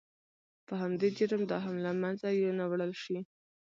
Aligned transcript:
په 0.67 0.73
همدې 0.81 1.09
جرم 1.17 1.41
دا 1.51 1.57
هم 1.65 1.75
له 1.85 1.91
منځه 2.01 2.25
یو 2.41 2.51
نه 2.59 2.65
وړل 2.71 2.91
شي. 3.03 3.17